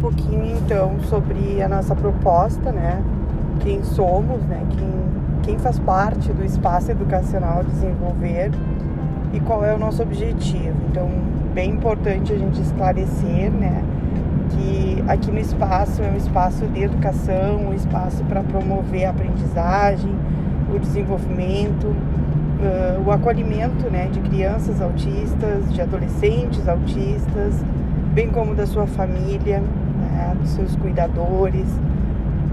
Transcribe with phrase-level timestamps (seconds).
[0.00, 3.02] pouquinho então sobre a nossa proposta, né?
[3.60, 4.62] Quem somos, né?
[4.70, 4.90] Quem,
[5.42, 8.50] quem faz parte do espaço educacional desenvolver
[9.32, 10.76] e qual é o nosso objetivo.
[10.90, 11.08] Então,
[11.52, 13.82] bem importante a gente esclarecer, né?
[14.50, 20.14] Que aqui no espaço é um espaço de educação, um espaço para promover a aprendizagem,
[20.74, 27.62] o desenvolvimento, uh, o acolhimento né, de crianças autistas, de adolescentes autistas,
[28.12, 29.62] bem como da sua família,
[30.18, 31.66] né, dos seus cuidadores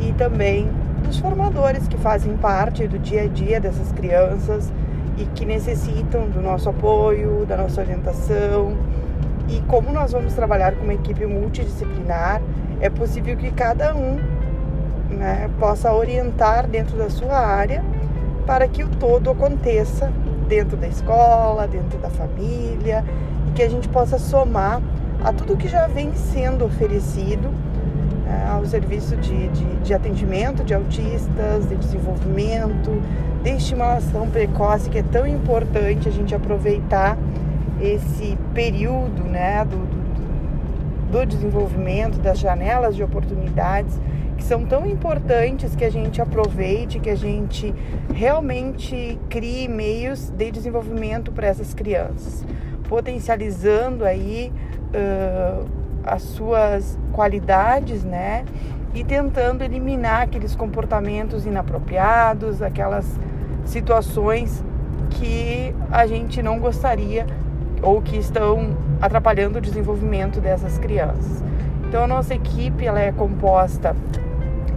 [0.00, 0.68] e também
[1.06, 4.72] dos formadores que fazem parte do dia a dia dessas crianças
[5.16, 8.76] e que necessitam do nosso apoio, da nossa orientação.
[9.48, 12.40] E como nós vamos trabalhar com uma equipe multidisciplinar,
[12.80, 14.18] é possível que cada um
[15.10, 17.84] né, possa orientar dentro da sua área
[18.46, 20.10] para que o todo aconteça
[20.48, 23.04] dentro da escola, dentro da família
[23.48, 24.80] e que a gente possa somar
[25.24, 27.52] a tudo que já vem sendo oferecido
[28.28, 32.90] é, ao serviço de, de, de, atendimento de autistas, de desenvolvimento,
[33.42, 37.16] de estimulação precoce, que é tão importante a gente aproveitar
[37.80, 44.00] esse período né, do, do, do desenvolvimento, das janelas de oportunidades
[44.36, 47.72] que são tão importantes que a gente aproveite, que a gente
[48.12, 52.44] realmente crie meios de desenvolvimento para essas crianças,
[52.88, 54.52] potencializando aí
[54.94, 55.66] uh,
[56.04, 58.44] as suas qualidades, né?
[58.94, 63.18] E tentando eliminar aqueles comportamentos inapropriados, aquelas
[63.64, 64.62] situações
[65.10, 67.26] que a gente não gostaria
[67.82, 71.42] ou que estão atrapalhando o desenvolvimento dessas crianças.
[71.88, 73.94] Então a nossa equipe ela é composta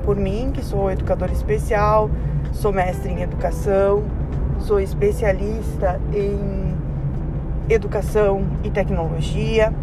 [0.04, 2.10] por mim, que sou educadora especial,
[2.52, 4.04] sou mestre em educação,
[4.60, 6.76] sou especialista em
[7.70, 9.74] educação e tecnologia.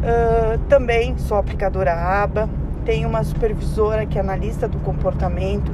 [0.00, 2.48] Uh, também sou aplicadora ABA,
[2.86, 5.70] tenho uma supervisora que é analista do comportamento.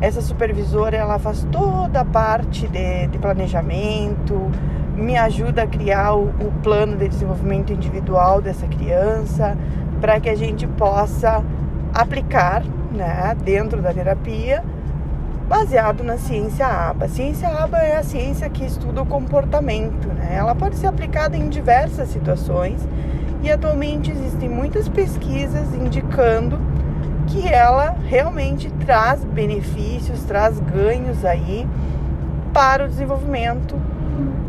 [0.00, 4.50] Essa supervisora ela faz toda a parte de, de planejamento,
[4.96, 9.56] me ajuda a criar o, o plano de desenvolvimento individual dessa criança,
[10.00, 11.44] para que a gente possa
[11.92, 14.64] aplicar né, dentro da terapia,
[15.46, 17.06] baseado na ciência ABA.
[17.06, 20.34] A ciência ABA é a ciência que estuda o comportamento, né?
[20.36, 22.86] Ela pode ser aplicada em diversas situações
[23.42, 26.58] e atualmente existem muitas pesquisas indicando
[27.26, 31.66] que ela realmente traz benefícios, traz ganhos aí
[32.52, 33.76] para o desenvolvimento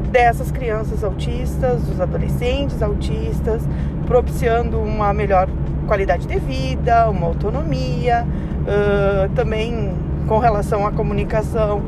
[0.09, 3.61] dessas crianças autistas, dos adolescentes autistas,
[4.07, 5.47] propiciando uma melhor
[5.87, 9.93] qualidade de vida, uma autonomia, uh, também
[10.27, 11.81] com relação à comunicação,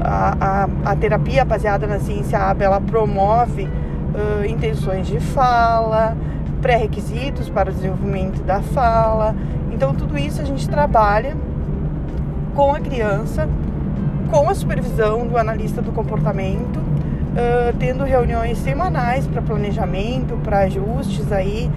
[0.00, 6.16] a, a, a, terapia baseada na ciência AB, ela promove uh, intenções de fala,
[6.60, 9.34] pré-requisitos para o desenvolvimento da fala.
[9.72, 11.36] Então, tudo isso a gente trabalha
[12.54, 13.48] com a criança,
[14.30, 21.30] com a supervisão do analista do comportamento, uh, tendo reuniões semanais para planejamento, para ajustes
[21.30, 21.70] aí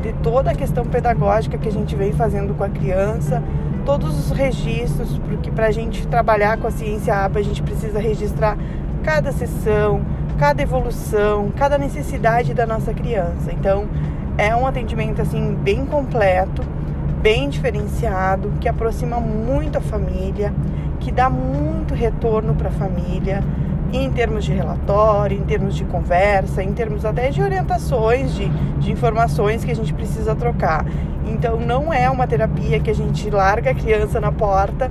[0.00, 3.42] de toda a questão pedagógica que a gente vem fazendo com a criança,
[3.84, 7.98] todos os registros, porque para a gente trabalhar com a ciência ABA, a gente precisa
[7.98, 8.56] registrar
[9.02, 10.00] cada sessão,
[10.38, 13.52] cada evolução, cada necessidade da nossa criança.
[13.52, 13.86] Então,
[14.36, 16.62] é um atendimento assim bem completo,
[17.22, 20.52] bem diferenciado, que aproxima muito a família,
[21.00, 23.42] que dá muito retorno para a família
[23.92, 28.48] em termos de relatório, em termos de conversa, em termos até de orientações, de,
[28.80, 30.84] de informações que a gente precisa trocar.
[31.26, 34.90] Então não é uma terapia que a gente larga a criança na porta,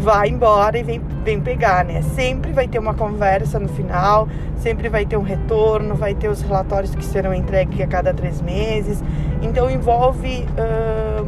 [0.00, 2.00] vai embora e vem, vem pegar, né?
[2.00, 6.40] Sempre vai ter uma conversa no final, sempre vai ter um retorno, vai ter os
[6.40, 9.04] relatórios que serão entregues a cada três meses.
[9.42, 11.26] Então envolve uh,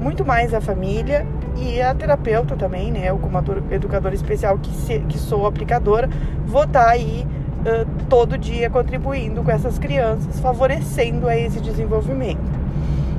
[0.00, 1.26] muito mais a família
[1.56, 3.10] e a terapeuta também, né?
[3.10, 3.36] Eu como
[3.72, 6.08] educadora especial que, se, que sou aplicadora,
[6.46, 7.26] vou estar tá aí
[7.60, 12.64] uh, todo dia contribuindo com essas crianças, favorecendo a esse desenvolvimento.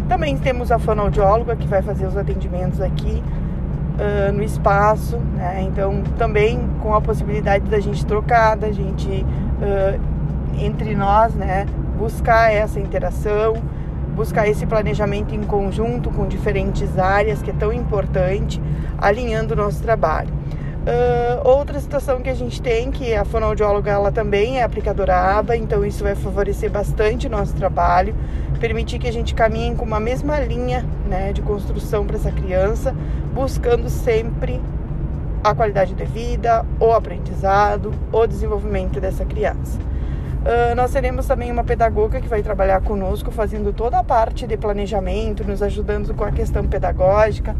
[0.08, 3.22] Também temos a fonoaudióloga que vai fazer os atendimentos aqui
[3.96, 5.64] uh, no espaço, né?
[5.64, 10.00] Então também com a possibilidade da gente trocar, da gente uh,
[10.60, 11.66] entre nós, né?
[11.98, 13.56] Buscar essa interação
[14.16, 18.62] buscar esse planejamento em conjunto com diferentes áreas, que é tão importante,
[18.98, 20.30] alinhando o nosso trabalho.
[20.86, 25.58] Uh, outra situação que a gente tem, que a fonoaudióloga ela também é aplicadora ABA,
[25.58, 28.16] então isso vai favorecer bastante o nosso trabalho,
[28.60, 32.96] permitir que a gente caminhe com uma mesma linha né, de construção para essa criança,
[33.34, 34.62] buscando sempre
[35.44, 39.80] a qualidade de vida, o aprendizado, o desenvolvimento dessa criança.
[40.46, 44.56] Uh, nós teremos também uma pedagoga que vai trabalhar conosco, fazendo toda a parte de
[44.56, 47.56] planejamento, nos ajudando com a questão pedagógica.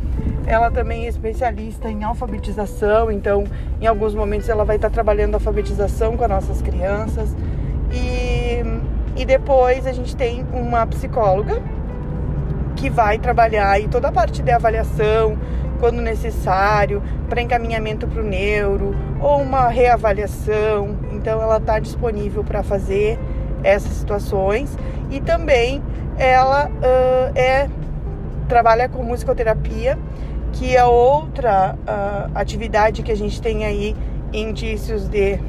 [0.46, 3.46] Ela também é especialista em alfabetização, então,
[3.82, 7.36] em alguns momentos, ela vai estar trabalhando alfabetização com as nossas crianças.
[7.92, 8.62] E,
[9.20, 11.60] e depois a gente tem uma psicóloga
[12.76, 15.36] que vai trabalhar aí toda a parte de avaliação,
[15.86, 17.00] quando necessário,
[17.30, 20.98] para encaminhamento para o neuro ou uma reavaliação.
[21.12, 23.20] Então, ela está disponível para fazer
[23.64, 24.76] essas situações
[25.12, 25.84] e também
[26.18, 27.70] ela uh, é
[28.48, 29.96] trabalha com musicoterapia,
[30.54, 33.96] que é outra uh, atividade que a gente tem aí
[34.34, 35.40] indícios de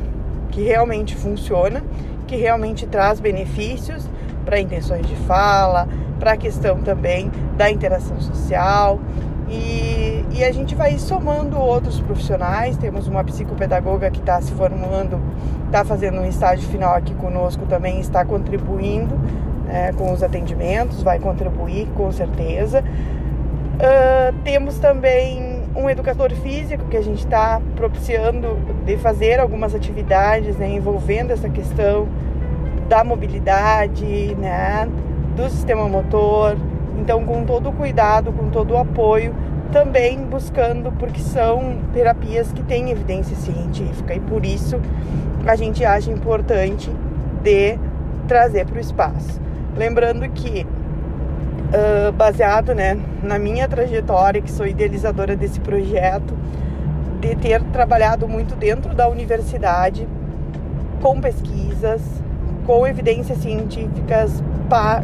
[0.50, 1.82] que realmente funciona,
[2.26, 4.06] que realmente traz benefícios
[4.44, 5.88] para intenções de fala,
[6.20, 9.00] para a questão também da interação social.
[9.48, 12.76] E, e, a gente vai somando outros profissionais.
[12.76, 15.20] Temos uma psicopedagoga que está se formando,
[15.66, 19.14] está fazendo um estágio final aqui conosco também, está contribuindo
[19.66, 22.82] né, com os atendimentos, vai contribuir com certeza.
[23.76, 30.56] Uh, temos também um educador físico que a gente está propiciando de fazer algumas atividades
[30.56, 32.08] né, envolvendo essa questão
[32.88, 34.88] da mobilidade, né,
[35.36, 36.56] do sistema motor.
[36.96, 39.34] Então, com todo o cuidado, com todo o apoio,
[39.72, 44.80] também buscando, porque são terapias que têm evidência científica e por isso
[45.46, 46.90] a gente acha importante
[47.42, 47.78] de
[48.26, 49.40] trazer para o espaço.
[49.76, 56.34] Lembrando que, uh, baseado né, na minha trajetória, que sou idealizadora desse projeto,
[57.20, 60.08] de ter trabalhado muito dentro da universidade,
[61.00, 62.02] com pesquisas,
[62.66, 64.42] com evidências científicas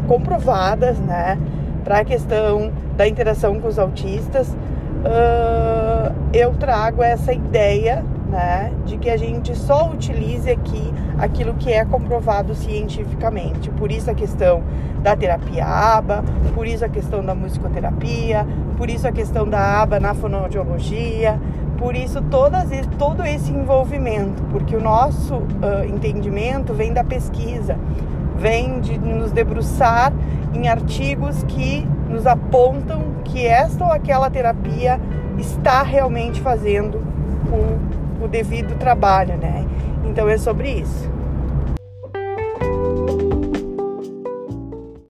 [0.08, 1.38] comprovadas, né?
[1.84, 8.72] Para a questão da interação com os autistas, uh, eu trago essa ideia, né?
[8.86, 13.70] De que a gente só utilize aqui aquilo que é comprovado cientificamente.
[13.70, 14.62] Por isso a questão
[15.02, 16.24] da terapia ABA,
[16.54, 18.46] por isso a questão da musicoterapia,
[18.76, 21.38] por isso a questão da ABA na fonoaudiologia,
[21.76, 27.76] por isso todas, todo esse envolvimento, porque o nosso uh, entendimento vem da pesquisa,
[28.42, 30.12] vem de nos debruçar
[30.52, 35.00] em artigos que nos apontam que esta ou aquela terapia
[35.38, 37.00] está realmente fazendo
[37.46, 39.64] o, o devido trabalho, né?
[40.04, 41.11] Então é sobre isso.